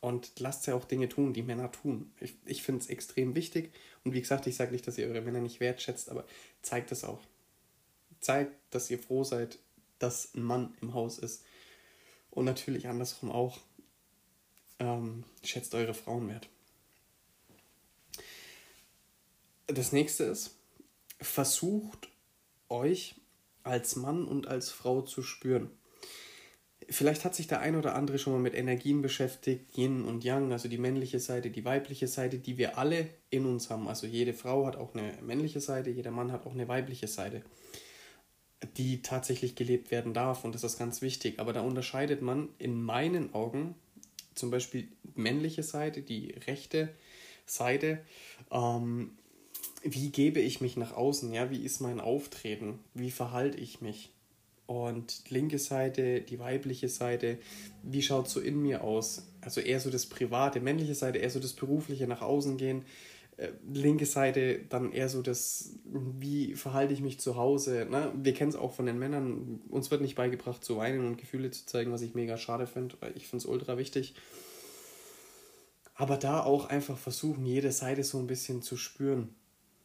Und 0.01 0.39
lasst 0.39 0.67
ja 0.67 0.75
auch 0.75 0.85
Dinge 0.85 1.09
tun, 1.09 1.33
die 1.33 1.43
Männer 1.43 1.73
tun. 1.73 2.13
Ich, 2.21 2.35
ich 2.45 2.63
finde 2.63 2.83
es 2.83 2.89
extrem 2.89 3.35
wichtig. 3.35 3.73
Und 4.05 4.15
wie 4.15 4.21
gesagt, 4.21 4.47
ich 4.47 4.57
sage 4.57 4.73
nicht, 4.73 4.87
dass 4.87 4.99
ihr 4.99 5.09
eure 5.09 5.21
Männer 5.21 5.41
nicht 5.41 5.61
wertschätzt, 5.61 6.09
aber 6.11 6.25
zeigt 6.63 6.93
es 6.93 7.05
auch. 7.05 7.21
Zeigt, 8.21 8.53
dass 8.71 8.91
ihr 8.91 8.99
froh 8.99 9.25
seid, 9.25 9.59
dass 9.99 10.35
ein 10.35 10.43
Mann 10.43 10.77
im 10.81 10.95
Haus 10.95 11.19
ist. 11.19 11.45
Und 12.31 12.45
natürlich 12.45 12.89
andersrum 12.89 13.31
auch. 13.31 13.59
Ähm, 14.79 15.25
schätzt 15.43 15.75
eure 15.75 15.95
Frauen 15.95 16.29
wert. 16.29 16.49
Das 19.67 19.93
nächste 19.93 20.25
ist, 20.25 20.55
versucht 21.21 22.09
euch 22.69 23.17
als 23.65 23.97
Mann 23.97 24.25
und 24.25 24.47
als 24.47 24.71
Frau 24.71 25.03
zu 25.03 25.23
spüren. 25.23 25.71
Vielleicht 26.91 27.25
hat 27.25 27.35
sich 27.35 27.47
der 27.47 27.61
ein 27.61 27.77
oder 27.77 27.95
andere 27.95 28.19
schon 28.19 28.33
mal 28.33 28.41
mit 28.41 28.55
Energien 28.55 29.03
beschäftigt, 29.03 29.77
Yin 29.77 30.05
und 30.05 30.25
Yang, 30.25 30.53
also 30.53 30.69
die 30.69 30.79
männliche 30.79 31.21
Seite, 31.21 31.51
die 31.51 31.65
weibliche 31.65 32.09
Seite, 32.09 32.39
die 32.39 32.57
wir 32.57 32.79
alle 32.79 33.09
in 33.29 33.45
uns 33.45 33.69
haben. 33.69 33.89
Also 33.89 34.07
jede 34.07 34.33
Frau 34.33 34.65
hat 34.65 34.77
auch 34.77 34.95
eine 34.95 35.13
männliche 35.21 35.61
Seite, 35.61 35.91
jeder 35.91 36.11
Mann 36.11 36.33
hat 36.33 36.47
auch 36.47 36.55
eine 36.55 36.67
weibliche 36.67 37.07
Seite, 37.07 37.43
die 38.79 39.03
tatsächlich 39.03 39.55
gelebt 39.55 39.91
werden 39.91 40.15
darf 40.15 40.45
und 40.45 40.55
das 40.55 40.65
ist 40.65 40.79
ganz 40.79 41.03
wichtig. 41.03 41.39
Aber 41.41 41.53
da 41.53 41.61
unterscheidet 41.61 42.23
man 42.23 42.49
in 42.59 42.83
meinen 42.83 43.35
Augen 43.35 43.75
zum 44.35 44.51
Beispiel 44.51 44.89
männliche 45.15 45.63
Seite, 45.63 46.01
die 46.01 46.31
rechte 46.47 46.89
Seite. 47.45 47.99
Ähm, 48.51 49.13
wie 49.83 50.11
gebe 50.11 50.41
ich 50.41 50.61
mich 50.61 50.77
nach 50.79 50.93
außen? 50.93 51.33
Ja, 51.33 51.51
wie 51.51 51.63
ist 51.63 51.81
mein 51.81 52.01
Auftreten? 52.01 52.79
Wie 52.95 53.11
verhalte 53.11 53.59
ich 53.59 53.81
mich? 53.81 54.11
Und 54.69 55.31
linke 55.31 55.59
Seite, 55.59 56.21
die 56.21 56.39
weibliche 56.39 56.91
Seite, 56.91 57.39
wie 57.83 58.03
schaut 58.03 58.29
so 58.29 58.39
in 58.39 58.61
mir 58.61 58.85
aus? 58.85 59.27
Also 59.41 59.63
eher 59.63 59.81
so 59.81 59.89
das 59.89 60.05
Private, 60.05 60.61
männliche 60.61 60.95
Seite 60.95 61.17
eher 61.17 61.31
so 61.31 61.41
das 61.41 61.55
Berufliche 61.55 62.07
nach 62.07 62.21
außen 62.21 62.59
gehen, 62.59 62.85
äh, 63.39 63.49
linke 63.73 64.05
Seite 64.05 64.61
dann 64.69 64.93
eher 64.93 65.09
so 65.09 65.23
das 65.23 65.71
wie 65.87 66.55
verhalte 66.55 66.93
ich 66.93 67.01
mich 67.01 67.19
zu 67.19 67.37
Hause. 67.37 67.87
Ne? 67.91 68.13
Wir 68.15 68.35
kennen 68.35 68.51
es 68.51 68.57
auch 68.57 68.75
von 68.75 68.85
den 68.85 68.99
Männern. 68.99 69.63
Uns 69.71 69.91
wird 69.91 70.03
nicht 70.03 70.17
beigebracht 70.17 70.63
zu 70.63 70.77
weinen 70.77 71.07
und 71.07 71.17
Gefühle 71.17 71.51
zu 71.51 71.65
zeigen, 71.65 71.91
was 71.91 72.03
ich 72.03 72.15
mega 72.15 72.37
schade 72.37 72.67
finde, 72.67 72.97
weil 73.01 73.17
ich 73.17 73.27
finde 73.27 73.45
es 73.45 73.47
ultra 73.47 73.79
wichtig. 73.79 74.17
Aber 75.95 76.19
da 76.19 76.43
auch 76.43 76.67
einfach 76.67 76.99
versuchen, 76.99 77.47
jede 77.47 77.73
Seite 77.73 78.05
so 78.05 78.19
ein 78.19 78.27
bisschen 78.27 78.61
zu 78.61 78.77
spüren. 78.77 79.35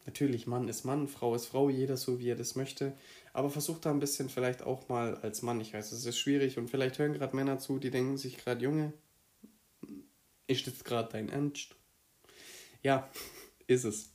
Natürlich, 0.06 0.46
Mann 0.46 0.68
ist 0.68 0.84
Mann, 0.84 1.08
Frau 1.08 1.34
ist 1.34 1.46
Frau, 1.46 1.70
jeder 1.70 1.96
so, 1.96 2.18
wie 2.20 2.28
er 2.28 2.36
das 2.36 2.56
möchte. 2.56 2.92
Aber 3.32 3.50
versucht 3.50 3.86
da 3.86 3.90
ein 3.90 4.00
bisschen 4.00 4.28
vielleicht 4.28 4.62
auch 4.62 4.88
mal 4.88 5.16
als 5.16 5.42
Mann. 5.42 5.60
Ich 5.60 5.72
weiß, 5.72 5.92
es 5.92 6.04
ist 6.04 6.18
schwierig 6.18 6.58
und 6.58 6.68
vielleicht 6.68 6.98
hören 6.98 7.14
gerade 7.14 7.34
Männer 7.34 7.58
zu, 7.58 7.78
die 7.78 7.90
denken 7.90 8.18
sich 8.18 8.38
gerade, 8.38 8.62
Junge, 8.62 8.92
ist 10.46 10.66
das 10.66 10.84
gerade 10.84 11.08
dein 11.12 11.30
Ernst? 11.30 11.74
Ja, 12.82 13.10
ist 13.66 13.84
es. 13.84 14.12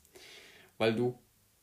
Weil 0.78 0.96
du 0.96 1.18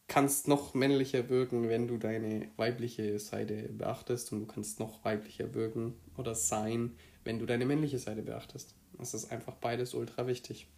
kannst 0.09 0.49
noch 0.49 0.75
männlicher 0.75 1.29
wirken, 1.29 1.69
wenn 1.69 1.89
du 1.89 1.97
deine 1.97 2.51
weibliche 2.57 3.19
Seite 3.19 3.69
beachtest 3.73 4.33
und 4.33 4.41
du 4.41 4.47
kannst 4.47 4.81
noch 4.81 5.05
weiblicher 5.05 5.55
wirken 5.55 5.95
oder 6.17 6.35
sein, 6.35 6.97
wenn 7.25 7.39
du 7.39 7.47
deine 7.47 7.67
männliche 7.67 7.99
Seite 7.99 8.23
beachtest. 8.23 8.75
Das 8.99 9.15
ist 9.15 9.31
einfach 9.31 9.55
beides 9.55 9.95
ultra 9.95 10.27
wichtig. 10.27 10.69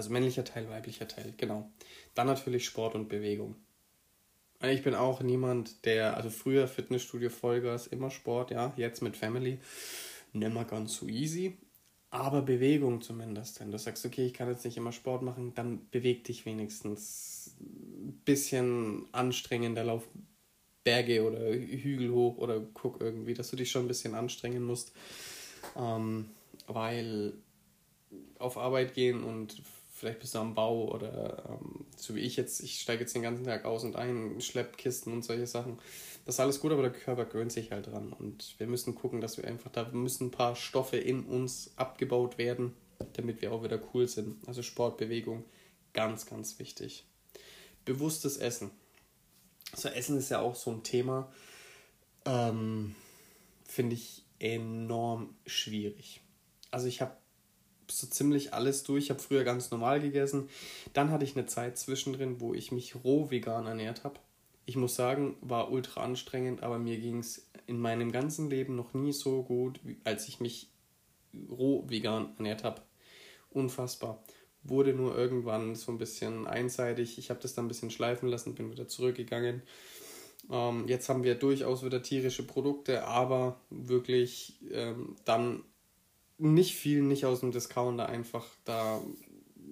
Also 0.00 0.12
männlicher 0.14 0.46
Teil, 0.46 0.66
weiblicher 0.70 1.06
Teil, 1.06 1.34
genau. 1.36 1.70
Dann 2.14 2.26
natürlich 2.26 2.64
Sport 2.64 2.94
und 2.94 3.10
Bewegung. 3.10 3.56
Ich 4.62 4.82
bin 4.82 4.94
auch 4.94 5.20
niemand, 5.20 5.84
der, 5.84 6.16
also 6.16 6.30
früher 6.30 6.68
Fitnessstudio 6.68 7.28
Vollgas, 7.28 7.86
immer 7.86 8.08
Sport, 8.08 8.50
ja, 8.50 8.72
jetzt 8.78 9.02
mit 9.02 9.14
Family, 9.14 9.58
nimmer 10.32 10.64
ganz 10.64 10.94
so 10.94 11.06
easy, 11.06 11.58
aber 12.08 12.40
Bewegung 12.40 13.02
zumindest. 13.02 13.60
Wenn 13.60 13.72
du 13.72 13.78
sagst, 13.78 14.06
okay, 14.06 14.24
ich 14.24 14.32
kann 14.32 14.48
jetzt 14.48 14.64
nicht 14.64 14.78
immer 14.78 14.92
Sport 14.92 15.20
machen, 15.20 15.52
dann 15.54 15.86
beweg 15.90 16.24
dich 16.24 16.46
wenigstens 16.46 17.54
ein 17.60 18.22
bisschen 18.24 19.04
anstrengender, 19.12 19.84
lauf 19.84 20.08
Berge 20.82 21.26
oder 21.28 21.40
Hügel 21.52 22.10
hoch 22.10 22.38
oder 22.38 22.58
guck 22.72 23.02
irgendwie, 23.02 23.34
dass 23.34 23.50
du 23.50 23.56
dich 23.56 23.70
schon 23.70 23.84
ein 23.84 23.88
bisschen 23.88 24.14
anstrengen 24.14 24.62
musst. 24.62 24.94
Ähm, 25.76 26.30
weil 26.68 27.34
auf 28.38 28.56
Arbeit 28.56 28.94
gehen 28.94 29.22
und 29.22 29.62
vielleicht 30.00 30.20
bist 30.20 30.34
du 30.34 30.38
am 30.38 30.54
Bau 30.54 30.90
oder 30.90 31.44
ähm, 31.50 31.84
so 31.94 32.14
wie 32.14 32.20
ich 32.20 32.36
jetzt, 32.36 32.60
ich 32.60 32.80
steige 32.80 33.02
jetzt 33.02 33.14
den 33.14 33.20
ganzen 33.20 33.44
Tag 33.44 33.66
aus 33.66 33.84
und 33.84 33.96
ein, 33.96 34.40
schlepp 34.40 34.78
Kisten 34.78 35.12
und 35.12 35.22
solche 35.22 35.46
Sachen. 35.46 35.78
Das 36.24 36.36
ist 36.36 36.40
alles 36.40 36.60
gut, 36.60 36.72
aber 36.72 36.82
der 36.82 36.92
Körper 36.92 37.26
gewöhnt 37.26 37.52
sich 37.52 37.70
halt 37.70 37.86
dran. 37.88 38.14
Und 38.14 38.54
wir 38.58 38.66
müssen 38.66 38.94
gucken, 38.94 39.20
dass 39.20 39.36
wir 39.36 39.44
einfach, 39.44 39.70
da 39.70 39.84
müssen 39.92 40.28
ein 40.28 40.30
paar 40.30 40.56
Stoffe 40.56 40.96
in 40.96 41.24
uns 41.24 41.72
abgebaut 41.76 42.38
werden, 42.38 42.74
damit 43.12 43.42
wir 43.42 43.52
auch 43.52 43.62
wieder 43.62 43.78
cool 43.92 44.08
sind. 44.08 44.36
Also 44.48 44.62
Sport, 44.62 44.96
Bewegung, 44.96 45.44
ganz, 45.92 46.24
ganz 46.24 46.58
wichtig. 46.58 47.04
Bewusstes 47.84 48.38
Essen. 48.38 48.70
So, 49.76 49.90
Essen 49.90 50.16
ist 50.16 50.30
ja 50.30 50.40
auch 50.40 50.56
so 50.56 50.70
ein 50.70 50.82
Thema, 50.82 51.30
ähm, 52.24 52.94
finde 53.68 53.96
ich 53.96 54.24
enorm 54.38 55.34
schwierig. 55.46 56.22
Also 56.70 56.86
ich 56.86 57.02
habe 57.02 57.19
so 57.90 58.06
ziemlich 58.06 58.54
alles 58.54 58.82
durch. 58.82 59.04
Ich 59.04 59.10
habe 59.10 59.20
früher 59.20 59.44
ganz 59.44 59.70
normal 59.70 60.00
gegessen. 60.00 60.48
Dann 60.92 61.10
hatte 61.10 61.24
ich 61.24 61.36
eine 61.36 61.46
Zeit 61.46 61.78
zwischendrin, 61.78 62.40
wo 62.40 62.54
ich 62.54 62.72
mich 62.72 62.94
roh 63.04 63.30
vegan 63.30 63.66
ernährt 63.66 64.04
habe. 64.04 64.20
Ich 64.66 64.76
muss 64.76 64.94
sagen, 64.94 65.36
war 65.40 65.72
ultra 65.72 66.02
anstrengend, 66.02 66.62
aber 66.62 66.78
mir 66.78 66.98
ging 66.98 67.18
es 67.18 67.50
in 67.66 67.80
meinem 67.80 68.12
ganzen 68.12 68.50
Leben 68.50 68.76
noch 68.76 68.94
nie 68.94 69.12
so 69.12 69.42
gut, 69.42 69.80
als 70.04 70.28
ich 70.28 70.40
mich 70.40 70.68
roh 71.50 71.84
vegan 71.88 72.34
ernährt 72.36 72.64
habe. 72.64 72.82
Unfassbar. 73.50 74.22
Wurde 74.62 74.92
nur 74.92 75.16
irgendwann 75.16 75.74
so 75.74 75.90
ein 75.90 75.98
bisschen 75.98 76.46
einseitig. 76.46 77.18
Ich 77.18 77.30
habe 77.30 77.40
das 77.40 77.54
dann 77.54 77.64
ein 77.64 77.68
bisschen 77.68 77.90
schleifen 77.90 78.28
lassen, 78.28 78.54
bin 78.54 78.70
wieder 78.70 78.86
zurückgegangen. 78.86 79.62
Ähm, 80.50 80.86
jetzt 80.86 81.08
haben 81.08 81.24
wir 81.24 81.34
durchaus 81.34 81.84
wieder 81.84 82.02
tierische 82.02 82.46
Produkte, 82.46 83.04
aber 83.04 83.60
wirklich 83.70 84.58
ähm, 84.70 85.16
dann 85.24 85.64
nicht 86.40 86.74
viel, 86.74 87.02
nicht 87.02 87.24
aus 87.24 87.40
dem 87.40 87.52
Discounter 87.52 88.08
einfach. 88.08 88.46
Da 88.64 89.00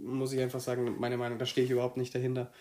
muss 0.03 0.33
ich 0.33 0.41
einfach 0.41 0.61
sagen, 0.61 0.97
meine 0.99 1.17
Meinung, 1.17 1.39
da 1.39 1.47
stehe 1.47 1.65
ich 1.65 1.71
überhaupt 1.71 1.97
nicht 1.97 2.15
dahinter. 2.15 2.53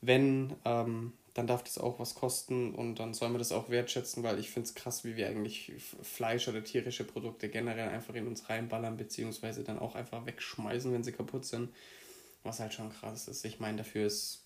Wenn, 0.00 0.54
ähm, 0.64 1.12
dann 1.32 1.46
darf 1.46 1.64
das 1.64 1.78
auch 1.78 1.98
was 1.98 2.14
kosten 2.14 2.74
und 2.74 2.96
dann 2.96 3.14
soll 3.14 3.28
man 3.28 3.38
das 3.38 3.52
auch 3.52 3.68
wertschätzen, 3.68 4.22
weil 4.22 4.38
ich 4.38 4.50
finde 4.50 4.68
es 4.68 4.74
krass, 4.74 5.04
wie 5.04 5.16
wir 5.16 5.28
eigentlich 5.28 5.72
Fleisch 6.02 6.46
oder 6.46 6.62
tierische 6.62 7.04
Produkte 7.04 7.48
generell 7.48 7.88
einfach 7.88 8.14
in 8.14 8.28
uns 8.28 8.48
reinballern, 8.48 8.96
beziehungsweise 8.96 9.64
dann 9.64 9.78
auch 9.78 9.94
einfach 9.94 10.26
wegschmeißen, 10.26 10.92
wenn 10.92 11.02
sie 11.02 11.12
kaputt 11.12 11.44
sind. 11.44 11.70
Was 12.42 12.60
halt 12.60 12.74
schon 12.74 12.90
krass 12.90 13.26
ist. 13.26 13.44
Ich 13.46 13.58
meine, 13.58 13.78
dafür 13.78 14.06
ist 14.06 14.44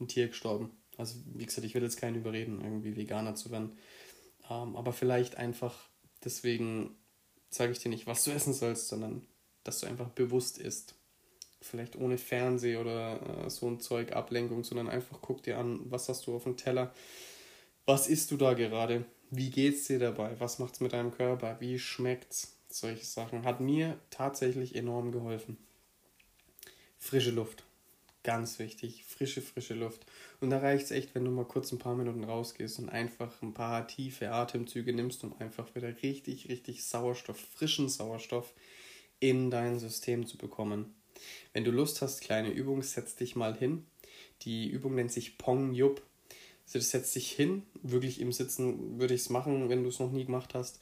ein 0.00 0.08
Tier 0.08 0.28
gestorben. 0.28 0.70
Also, 0.96 1.16
wie 1.34 1.46
gesagt, 1.46 1.64
ich 1.64 1.74
will 1.74 1.82
jetzt 1.82 2.00
keinen 2.00 2.16
überreden, 2.16 2.60
irgendwie 2.60 2.96
Veganer 2.96 3.36
zu 3.36 3.50
werden. 3.50 3.78
Ähm, 4.50 4.74
aber 4.76 4.92
vielleicht 4.92 5.36
einfach 5.36 5.88
deswegen 6.24 6.96
sage 7.56 7.72
ich 7.72 7.78
dir 7.78 7.88
nicht, 7.88 8.06
was 8.06 8.24
du 8.24 8.30
essen 8.30 8.52
sollst, 8.52 8.88
sondern 8.88 9.26
dass 9.64 9.80
du 9.80 9.86
einfach 9.86 10.08
bewusst 10.10 10.58
isst. 10.58 10.94
Vielleicht 11.60 11.96
ohne 11.96 12.18
Fernseh 12.18 12.76
oder 12.76 13.44
äh, 13.46 13.50
so 13.50 13.66
ein 13.66 13.80
Zeug, 13.80 14.12
Ablenkung, 14.12 14.62
sondern 14.62 14.88
einfach 14.88 15.20
guck 15.20 15.42
dir 15.42 15.58
an, 15.58 15.80
was 15.90 16.08
hast 16.08 16.26
du 16.26 16.36
auf 16.36 16.44
dem 16.44 16.56
Teller, 16.56 16.92
was 17.86 18.08
isst 18.08 18.30
du 18.30 18.36
da 18.36 18.54
gerade, 18.54 19.04
wie 19.30 19.50
geht's 19.50 19.86
dir 19.86 19.98
dabei, 19.98 20.38
was 20.38 20.58
macht's 20.58 20.80
mit 20.80 20.92
deinem 20.92 21.10
Körper, 21.10 21.56
wie 21.60 21.78
schmeckt's, 21.78 22.56
solche 22.68 23.04
Sachen. 23.04 23.44
Hat 23.44 23.60
mir 23.60 23.98
tatsächlich 24.10 24.76
enorm 24.76 25.12
geholfen. 25.12 25.56
Frische 26.98 27.30
Luft. 27.30 27.65
Ganz 28.26 28.58
wichtig, 28.58 29.04
frische, 29.04 29.40
frische 29.40 29.74
Luft. 29.74 30.04
Und 30.40 30.50
da 30.50 30.58
reicht 30.58 30.86
es 30.86 30.90
echt, 30.90 31.14
wenn 31.14 31.24
du 31.24 31.30
mal 31.30 31.44
kurz 31.44 31.70
ein 31.70 31.78
paar 31.78 31.94
Minuten 31.94 32.24
rausgehst 32.24 32.80
und 32.80 32.88
einfach 32.88 33.40
ein 33.40 33.54
paar 33.54 33.86
tiefe 33.86 34.32
Atemzüge 34.32 34.92
nimmst, 34.92 35.22
um 35.22 35.38
einfach 35.38 35.72
wieder 35.76 36.02
richtig, 36.02 36.48
richtig 36.48 36.84
Sauerstoff, 36.84 37.38
frischen 37.38 37.88
Sauerstoff 37.88 38.52
in 39.20 39.48
dein 39.52 39.78
System 39.78 40.26
zu 40.26 40.38
bekommen. 40.38 40.92
Wenn 41.52 41.62
du 41.62 41.70
Lust 41.70 42.02
hast, 42.02 42.20
kleine 42.20 42.50
Übung, 42.50 42.82
setz 42.82 43.14
dich 43.14 43.36
mal 43.36 43.56
hin. 43.56 43.86
Die 44.42 44.68
Übung 44.70 44.96
nennt 44.96 45.12
sich 45.12 45.38
Pong 45.38 45.72
Yup. 45.72 46.02
Also 46.64 46.80
setz 46.80 47.12
dich 47.12 47.30
hin, 47.30 47.62
wirklich 47.84 48.20
im 48.20 48.32
Sitzen 48.32 48.98
würde 48.98 49.14
ich 49.14 49.20
es 49.20 49.30
machen, 49.30 49.68
wenn 49.68 49.84
du 49.84 49.88
es 49.88 50.00
noch 50.00 50.10
nie 50.10 50.24
gemacht 50.24 50.52
hast. 50.52 50.80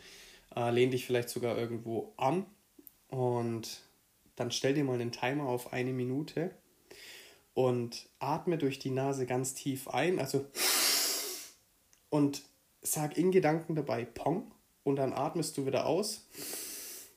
Äh, 0.56 0.70
lehn 0.70 0.90
dich 0.90 1.04
vielleicht 1.04 1.28
sogar 1.28 1.58
irgendwo 1.58 2.14
an 2.16 2.46
und 3.08 3.82
dann 4.34 4.50
stell 4.50 4.72
dir 4.72 4.84
mal 4.84 4.94
einen 4.98 5.12
Timer 5.12 5.44
auf 5.44 5.74
eine 5.74 5.92
Minute 5.92 6.50
und 7.54 8.08
atme 8.18 8.58
durch 8.58 8.78
die 8.78 8.90
Nase 8.90 9.26
ganz 9.26 9.54
tief 9.54 9.88
ein, 9.88 10.18
also 10.18 10.44
und 12.10 12.42
sag 12.82 13.16
in 13.16 13.30
Gedanken 13.32 13.74
dabei 13.74 14.04
Pong 14.04 14.52
und 14.82 14.96
dann 14.96 15.12
atmest 15.12 15.56
du 15.56 15.66
wieder 15.66 15.86
aus. 15.86 16.26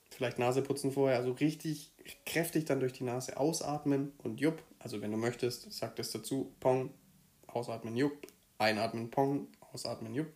Vielleicht 0.09 0.39
Nase 0.39 0.61
putzen 0.63 0.91
vorher, 0.91 1.17
also 1.17 1.31
richtig 1.33 1.91
kräftig 2.25 2.65
dann 2.65 2.79
durch 2.79 2.93
die 2.93 3.03
Nase 3.03 3.37
ausatmen 3.37 4.13
und 4.23 4.39
jupp. 4.39 4.63
Also 4.79 5.01
wenn 5.01 5.11
du 5.11 5.17
möchtest, 5.17 5.71
sag 5.71 5.95
das 5.97 6.11
dazu. 6.11 6.53
Pong, 6.59 6.91
ausatmen, 7.45 7.95
jupp. 7.95 8.25
Einatmen, 8.57 9.11
Pong, 9.11 9.47
ausatmen, 9.71 10.15
jupp. 10.15 10.27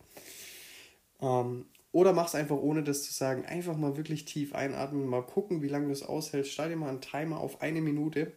Ähm, 1.20 1.66
oder 1.90 2.12
mach 2.12 2.28
es 2.28 2.34
einfach 2.34 2.56
ohne 2.56 2.84
das 2.84 3.02
zu 3.02 3.12
sagen. 3.12 3.44
Einfach 3.44 3.76
mal 3.76 3.96
wirklich 3.96 4.24
tief 4.24 4.54
einatmen, 4.54 5.06
mal 5.06 5.22
gucken, 5.22 5.62
wie 5.62 5.68
lange 5.68 5.86
du 5.86 5.92
es 5.92 6.02
aushältst. 6.02 6.52
Stell 6.52 6.68
dir 6.68 6.76
mal 6.76 6.88
einen 6.88 7.00
Timer 7.00 7.40
auf 7.40 7.60
eine 7.60 7.80
Minute 7.80 8.32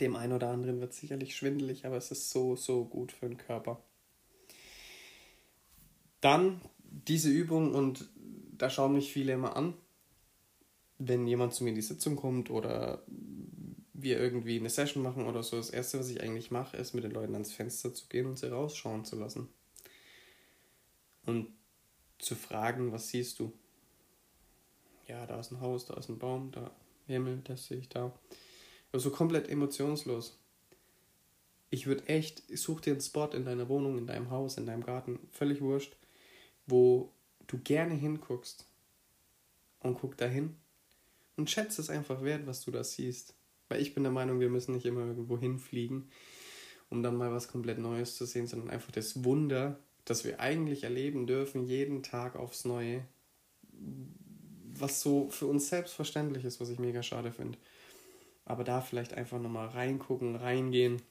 dem 0.00 0.16
einen 0.16 0.32
oder 0.32 0.48
anderen 0.48 0.80
wird 0.80 0.92
sicherlich 0.92 1.36
schwindelig, 1.36 1.86
aber 1.86 1.96
es 1.96 2.10
ist 2.10 2.30
so, 2.30 2.56
so 2.56 2.84
gut 2.84 3.12
für 3.12 3.28
den 3.28 3.38
Körper. 3.38 3.82
Dann 6.20 6.60
diese 6.82 7.30
Übung 7.30 7.74
und 7.74 8.08
da 8.56 8.70
schauen 8.70 8.94
mich 8.94 9.12
viele 9.12 9.32
immer 9.32 9.56
an, 9.56 9.74
wenn 10.98 11.26
jemand 11.26 11.54
zu 11.54 11.64
mir 11.64 11.70
in 11.70 11.76
die 11.76 11.82
Sitzung 11.82 12.16
kommt 12.16 12.50
oder 12.50 13.02
wir 13.92 14.20
irgendwie 14.20 14.58
eine 14.58 14.70
Session 14.70 15.02
machen 15.02 15.26
oder 15.26 15.42
so. 15.42 15.56
Das 15.56 15.70
Erste, 15.70 15.98
was 15.98 16.10
ich 16.10 16.22
eigentlich 16.22 16.50
mache, 16.50 16.76
ist 16.76 16.94
mit 16.94 17.04
den 17.04 17.12
Leuten 17.12 17.34
ans 17.34 17.52
Fenster 17.52 17.92
zu 17.94 18.06
gehen 18.08 18.26
und 18.26 18.38
sie 18.38 18.50
rausschauen 18.50 19.04
zu 19.04 19.16
lassen. 19.16 19.48
Und 21.26 21.48
zu 22.18 22.34
fragen, 22.34 22.92
was 22.92 23.08
siehst 23.08 23.38
du? 23.38 23.52
Ja, 25.08 25.26
da 25.26 25.40
ist 25.40 25.50
ein 25.50 25.60
Haus, 25.60 25.86
da 25.86 25.94
ist 25.94 26.08
ein 26.08 26.18
Baum, 26.18 26.52
da 26.52 26.70
Himmel, 27.06 27.40
das 27.44 27.66
sehe 27.66 27.78
ich 27.78 27.88
da. 27.88 28.12
Also 28.92 29.10
komplett 29.10 29.48
emotionslos. 29.48 30.38
Ich 31.70 31.86
würde 31.86 32.06
echt, 32.06 32.42
such 32.54 32.82
dir 32.82 32.92
einen 32.92 33.00
Spot 33.00 33.28
in 33.28 33.46
deiner 33.46 33.68
Wohnung, 33.70 33.96
in 33.96 34.06
deinem 34.06 34.30
Haus, 34.30 34.58
in 34.58 34.66
deinem 34.66 34.84
Garten, 34.84 35.18
völlig 35.32 35.62
wurscht, 35.62 35.96
wo 36.66 37.10
du 37.46 37.58
gerne 37.58 37.94
hinguckst 37.94 38.66
und 39.80 39.94
guck 39.94 40.18
dahin 40.18 40.54
und 41.36 41.50
schätze 41.50 41.80
es 41.80 41.88
einfach 41.88 42.22
wert, 42.22 42.46
was 42.46 42.60
du 42.60 42.70
da 42.70 42.84
siehst. 42.84 43.34
Weil 43.70 43.80
ich 43.80 43.94
bin 43.94 44.02
der 44.02 44.12
Meinung, 44.12 44.38
wir 44.38 44.50
müssen 44.50 44.74
nicht 44.74 44.84
immer 44.84 45.06
irgendwo 45.06 45.38
hinfliegen, 45.38 46.10
um 46.90 47.02
dann 47.02 47.16
mal 47.16 47.32
was 47.32 47.48
komplett 47.48 47.78
Neues 47.78 48.16
zu 48.16 48.26
sehen, 48.26 48.46
sondern 48.46 48.68
einfach 48.68 48.90
das 48.90 49.24
Wunder, 49.24 49.78
das 50.04 50.26
wir 50.26 50.40
eigentlich 50.40 50.84
erleben 50.84 51.26
dürfen, 51.26 51.64
jeden 51.64 52.02
Tag 52.02 52.36
aufs 52.36 52.66
Neue, 52.66 53.02
was 54.74 55.00
so 55.00 55.30
für 55.30 55.46
uns 55.46 55.70
selbstverständlich 55.70 56.44
ist, 56.44 56.60
was 56.60 56.68
ich 56.68 56.78
mega 56.78 57.02
schade 57.02 57.32
finde 57.32 57.56
aber 58.44 58.64
da 58.64 58.80
vielleicht 58.80 59.14
einfach 59.14 59.40
nochmal 59.40 59.68
reingucken, 59.68 60.36
reingehen 60.36 61.02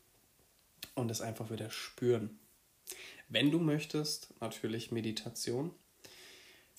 und 0.96 1.10
es 1.12 1.22
einfach 1.22 1.50
wieder 1.52 1.70
spüren. 1.70 2.40
Wenn 3.30 3.52
du 3.52 3.60
möchtest, 3.60 4.34
natürlich 4.42 4.92
Meditation. 4.92 5.72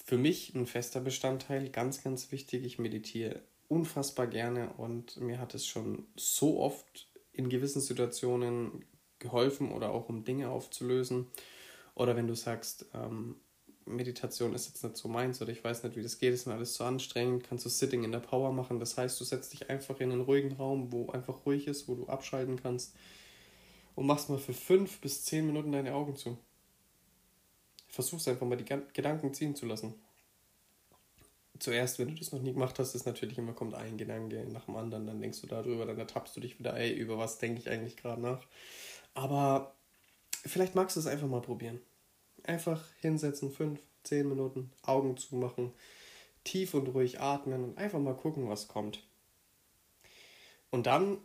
Für 0.04 0.18
mich 0.18 0.54
ein 0.54 0.66
fester 0.66 1.00
Bestandteil, 1.00 1.71
ganz, 1.71 2.02
ganz 2.02 2.32
wichtig. 2.32 2.64
Ich 2.64 2.78
meditiere 2.78 3.40
unfassbar 3.68 4.26
gerne 4.26 4.71
und 4.75 5.16
mir 5.18 5.38
hat 5.38 5.54
es 5.54 5.66
schon 5.66 6.06
so 6.16 6.61
oft 6.61 7.09
in 7.32 7.49
gewissen 7.49 7.80
Situationen 7.80 8.85
geholfen 9.18 9.73
oder 9.73 9.92
auch 9.92 10.09
um 10.09 10.25
Dinge 10.25 10.50
aufzulösen. 10.50 11.28
Oder 11.94 12.16
wenn 12.16 12.26
du 12.26 12.35
sagst, 12.35 12.87
ähm, 12.92 13.37
Meditation 13.86 14.54
ist 14.54 14.68
jetzt 14.68 14.84
nicht 14.84 14.96
so 14.96 15.08
meins 15.08 15.40
oder 15.42 15.50
ich 15.50 15.62
weiß 15.62 15.82
nicht, 15.82 15.96
wie 15.96 16.02
das 16.02 16.18
geht, 16.18 16.32
ist 16.32 16.46
mir 16.46 16.54
alles 16.54 16.74
zu 16.74 16.84
anstrengend, 16.84 17.44
kannst 17.44 17.64
du 17.64 17.68
Sitting 17.68 18.04
in 18.04 18.12
der 18.12 18.20
Power 18.20 18.52
machen. 18.52 18.78
Das 18.78 18.96
heißt, 18.96 19.20
du 19.20 19.24
setzt 19.24 19.52
dich 19.52 19.70
einfach 19.70 20.00
in 20.00 20.12
einen 20.12 20.22
ruhigen 20.22 20.52
Raum, 20.52 20.92
wo 20.92 21.10
einfach 21.10 21.44
ruhig 21.46 21.66
ist, 21.66 21.88
wo 21.88 21.94
du 21.94 22.06
abschalten 22.06 22.60
kannst 22.62 22.94
und 23.94 24.06
machst 24.06 24.28
mal 24.28 24.38
für 24.38 24.54
fünf 24.54 25.00
bis 25.00 25.24
zehn 25.24 25.46
Minuten 25.46 25.72
deine 25.72 25.94
Augen 25.94 26.16
zu. 26.16 26.38
Versuch's 27.88 28.28
einfach 28.28 28.46
mal 28.46 28.56
die 28.56 28.64
Gedanken 28.64 29.34
ziehen 29.34 29.54
zu 29.54 29.66
lassen. 29.66 29.94
Zuerst, 31.58 31.98
wenn 31.98 32.08
du 32.08 32.14
das 32.14 32.32
noch 32.32 32.40
nie 32.40 32.54
gemacht 32.54 32.78
hast, 32.78 32.94
ist 32.94 33.06
natürlich 33.06 33.38
immer 33.38 33.52
kommt 33.52 33.74
ein 33.74 33.98
Gedanke 33.98 34.46
nach 34.50 34.64
dem 34.64 34.76
anderen, 34.76 35.06
dann 35.06 35.20
denkst 35.20 35.42
du 35.42 35.46
darüber, 35.46 35.86
dann 35.86 35.98
ertappst 35.98 36.34
du 36.36 36.40
dich 36.40 36.58
wieder, 36.58 36.74
ey, 36.76 36.92
über 36.92 37.18
was 37.18 37.38
denke 37.38 37.60
ich 37.60 37.68
eigentlich 37.68 37.96
gerade 37.96 38.20
nach. 38.20 38.46
Aber 39.14 39.74
vielleicht 40.44 40.74
magst 40.74 40.96
du 40.96 41.00
es 41.00 41.06
einfach 41.06 41.28
mal 41.28 41.42
probieren. 41.42 41.80
Einfach 42.44 42.82
hinsetzen, 43.00 43.50
fünf, 43.50 43.80
zehn 44.02 44.28
Minuten, 44.28 44.70
Augen 44.82 45.16
zumachen, 45.16 45.72
tief 46.44 46.75
und 46.75 46.88
ruhig 46.88 47.20
atmen 47.20 47.64
und 47.64 47.78
einfach 47.78 48.00
mal 48.00 48.16
gucken, 48.16 48.49
was 48.49 48.68
kommt. 48.68 49.02
Und 50.70 50.87
dann 50.87 51.18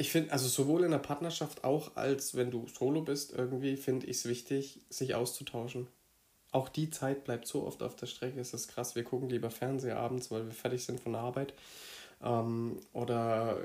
ich 0.00 0.10
finde, 0.10 0.32
also 0.32 0.48
sowohl 0.48 0.84
in 0.84 0.92
der 0.92 0.98
Partnerschaft 0.98 1.62
auch 1.62 1.94
als 1.94 2.34
wenn 2.34 2.50
du 2.50 2.66
solo 2.66 3.02
bist, 3.02 3.34
irgendwie 3.34 3.76
finde 3.76 4.06
ich 4.06 4.16
es 4.16 4.24
wichtig, 4.24 4.80
sich 4.88 5.14
auszutauschen. 5.14 5.88
Auch 6.52 6.70
die 6.70 6.88
Zeit 6.88 7.24
bleibt 7.24 7.46
so 7.46 7.66
oft 7.66 7.82
auf 7.82 7.96
der 7.96 8.06
Strecke, 8.06 8.40
es 8.40 8.54
ist 8.54 8.68
krass. 8.68 8.94
Wir 8.94 9.04
gucken 9.04 9.28
lieber 9.28 9.50
Fernseher 9.50 9.98
abends, 9.98 10.30
weil 10.30 10.46
wir 10.46 10.52
fertig 10.52 10.86
sind 10.86 11.00
von 11.00 11.12
der 11.12 11.20
Arbeit. 11.20 11.52
Ähm, 12.22 12.80
oder 12.94 13.58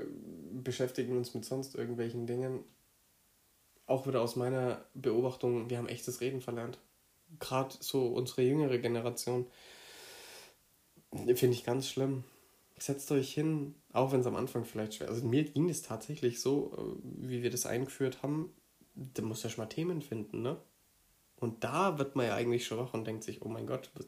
beschäftigen 0.62 1.16
uns 1.16 1.32
mit 1.32 1.46
sonst 1.46 1.74
irgendwelchen 1.74 2.26
Dingen. 2.26 2.60
Auch 3.86 4.06
wieder 4.06 4.20
aus 4.20 4.36
meiner 4.36 4.84
Beobachtung, 4.94 5.70
wir 5.70 5.78
haben 5.78 5.88
echtes 5.88 6.20
Reden 6.20 6.40
verlernt. 6.40 6.78
Gerade 7.38 7.74
so 7.80 8.06
unsere 8.08 8.42
jüngere 8.42 8.78
Generation. 8.78 9.46
Finde 11.12 11.54
ich 11.54 11.64
ganz 11.64 11.88
schlimm 11.88 12.24
setzt 12.78 13.10
euch 13.10 13.32
hin, 13.32 13.74
auch 13.92 14.12
wenn 14.12 14.20
es 14.20 14.26
am 14.26 14.36
Anfang 14.36 14.64
vielleicht 14.64 14.94
schwer 14.94 15.08
ist. 15.08 15.14
Also 15.14 15.26
mir 15.26 15.44
ging 15.44 15.68
es 15.68 15.82
tatsächlich 15.82 16.40
so, 16.40 16.72
äh, 16.76 17.28
wie 17.28 17.42
wir 17.42 17.50
das 17.50 17.66
eingeführt 17.66 18.22
haben, 18.22 18.54
da 18.94 19.22
muss 19.22 19.42
ja 19.42 19.50
schon 19.50 19.64
mal 19.64 19.68
Themen 19.68 20.02
finden, 20.02 20.42
ne? 20.42 20.60
Und 21.38 21.64
da 21.64 21.98
wird 21.98 22.16
man 22.16 22.26
ja 22.26 22.34
eigentlich 22.34 22.66
schon 22.66 22.78
wach 22.78 22.94
und 22.94 23.06
denkt 23.06 23.22
sich, 23.22 23.42
oh 23.42 23.48
mein 23.48 23.66
Gott, 23.66 23.90
was 23.94 24.06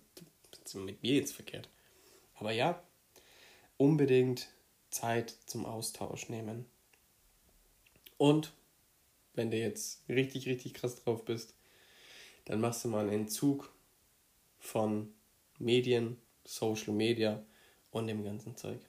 ist 0.65 0.75
mit 0.77 1.03
mir 1.03 1.15
jetzt 1.15 1.35
verkehrt? 1.35 1.69
Aber 2.35 2.53
ja, 2.53 2.83
unbedingt 3.77 4.49
Zeit 4.91 5.37
zum 5.45 5.67
Austausch 5.67 6.31
nehmen. 6.31 6.65
Und 8.17 8.55
wenn 9.39 9.51
du 9.51 9.57
jetzt 9.57 10.03
richtig, 10.09 10.47
richtig 10.47 10.75
krass 10.75 10.97
drauf 10.97 11.25
bist, 11.25 11.55
dann 12.45 12.61
machst 12.61 12.85
du 12.85 12.89
mal 12.89 13.01
einen 13.01 13.21
Entzug 13.21 13.73
von 14.59 15.15
Medien, 15.59 16.19
Social 16.45 16.93
Media 16.93 17.43
und 17.91 18.07
dem 18.07 18.25
ganzen 18.25 18.57
Zeug. 18.57 18.81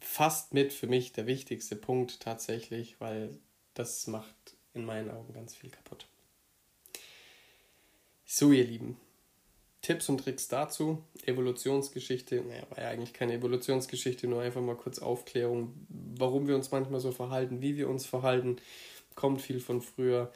Fast 0.00 0.52
mit 0.52 0.72
für 0.72 0.88
mich 0.88 1.12
der 1.12 1.26
wichtigste 1.26 1.76
Punkt 1.76 2.20
tatsächlich, 2.20 3.00
weil 3.00 3.38
das 3.74 4.06
macht 4.06 4.56
in 4.74 4.84
meinen 4.84 5.10
Augen 5.10 5.32
ganz 5.32 5.54
viel 5.54 5.70
kaputt. 5.70 6.06
So, 8.26 8.50
ihr 8.52 8.64
Lieben, 8.64 8.96
Tipps 9.82 10.08
und 10.08 10.18
Tricks 10.18 10.48
dazu. 10.48 11.04
Evolutionsgeschichte, 11.26 12.42
naja, 12.42 12.62
war 12.70 12.82
ja 12.82 12.88
eigentlich 12.88 13.12
keine 13.12 13.34
Evolutionsgeschichte, 13.34 14.26
nur 14.28 14.42
einfach 14.42 14.62
mal 14.62 14.76
kurz 14.76 15.00
Aufklärung, 15.00 15.74
warum 15.88 16.48
wir 16.48 16.54
uns 16.54 16.70
manchmal 16.70 17.00
so 17.00 17.12
verhalten, 17.12 17.60
wie 17.60 17.76
wir 17.76 17.88
uns 17.88 18.06
verhalten. 18.06 18.56
Kommt 19.14 19.42
viel 19.42 19.60
von 19.60 19.82
früher. 19.82 20.32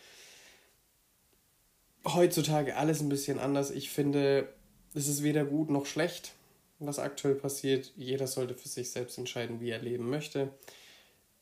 Heutzutage 2.04 2.76
alles 2.76 3.00
ein 3.00 3.08
bisschen 3.08 3.38
anders. 3.38 3.70
Ich 3.70 3.90
finde, 3.90 4.52
es 4.94 5.08
ist 5.08 5.22
weder 5.22 5.44
gut 5.44 5.70
noch 5.70 5.86
schlecht 5.86 6.32
was 6.78 6.98
aktuell 6.98 7.34
passiert. 7.34 7.92
Jeder 7.96 8.26
sollte 8.26 8.54
für 8.54 8.68
sich 8.68 8.90
selbst 8.90 9.18
entscheiden, 9.18 9.60
wie 9.60 9.70
er 9.70 9.80
leben 9.80 10.10
möchte. 10.10 10.50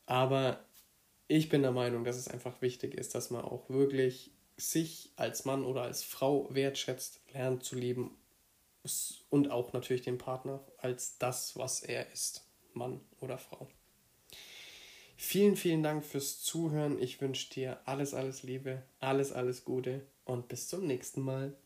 Aber 0.07 0.65
ich 1.29 1.49
bin 1.49 1.63
der 1.63 1.73
Meinung, 1.73 2.05
dass 2.05 2.17
es 2.17 2.29
einfach 2.29 2.61
wichtig 2.63 2.95
ist, 2.95 3.15
dass 3.15 3.31
man 3.31 3.45
auch 3.45 3.69
wirklich 3.69 4.31
sich 4.57 5.11
als 5.17 5.45
Mann 5.45 5.65
oder 5.65 5.83
als 5.83 6.03
Frau 6.03 6.49
wertschätzt, 6.55 7.21
lernt 7.33 7.65
zu 7.65 7.77
lieben 7.77 8.17
und 9.31 9.51
auch 9.51 9.73
natürlich 9.73 10.03
den 10.03 10.19
Partner 10.19 10.65
als 10.79 11.19
das, 11.19 11.57
was 11.57 11.83
er 11.83 12.11
ist, 12.13 12.47
Mann 12.75 13.01
oder 13.21 13.39
Frau. 13.39 13.69
Vielen, 15.17 15.57
vielen 15.57 15.83
Dank 15.83 16.05
fürs 16.05 16.43
Zuhören. 16.43 17.01
Ich 17.01 17.21
wünsche 17.21 17.51
dir 17.51 17.81
alles, 17.87 18.15
alles 18.15 18.43
Liebe, 18.43 18.83
alles, 19.01 19.33
alles 19.33 19.65
Gute 19.65 20.07
und 20.25 20.49
bis 20.49 20.69
zum 20.69 20.87
nächsten 20.87 21.23
Mal. 21.23 21.57